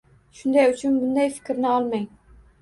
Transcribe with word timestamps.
Shuning 0.37 0.71
uchun 0.75 0.95
bunday 1.03 1.29
fikrni 1.35 1.71
olmang. 1.75 2.09